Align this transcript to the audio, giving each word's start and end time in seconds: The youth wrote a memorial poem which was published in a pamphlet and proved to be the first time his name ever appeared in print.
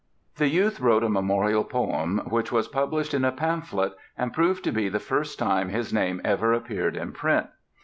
The 0.37 0.47
youth 0.47 0.79
wrote 0.79 1.03
a 1.03 1.09
memorial 1.09 1.63
poem 1.63 2.23
which 2.25 2.51
was 2.51 2.67
published 2.67 3.13
in 3.13 3.23
a 3.23 3.31
pamphlet 3.31 3.93
and 4.17 4.33
proved 4.33 4.63
to 4.63 4.71
be 4.71 4.89
the 4.89 4.99
first 4.99 5.37
time 5.37 5.69
his 5.69 5.93
name 5.93 6.19
ever 6.25 6.53
appeared 6.53 6.97
in 6.97 7.11
print. 7.11 7.45